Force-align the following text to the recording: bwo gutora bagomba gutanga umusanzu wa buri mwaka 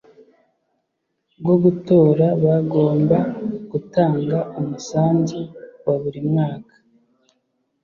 bwo 1.41 1.55
gutora 1.63 2.25
bagomba 2.43 3.17
gutanga 3.71 4.37
umusanzu 4.61 5.39
wa 5.85 5.95
buri 6.01 6.21
mwaka 6.29 6.75